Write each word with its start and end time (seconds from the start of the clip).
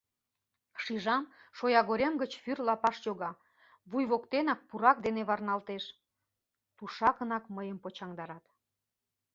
Шижам: 0.83 1.23
шоягорем 1.57 2.13
гыч 2.21 2.31
вӱр 2.43 2.59
лапаш 2.67 2.97
йога, 3.05 3.31
вуй 3.89 4.03
воктенак 4.11 4.59
пурак 4.67 4.97
дене 5.05 5.21
варналтеш, 5.29 5.83
тушакынак 6.77 7.43
мыйым 7.55 7.77
почаҥдарат. 7.83 8.45